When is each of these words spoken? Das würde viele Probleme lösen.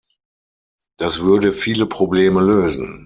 Das 0.97 1.19
würde 1.19 1.53
viele 1.53 1.85
Probleme 1.85 2.41
lösen. 2.41 2.99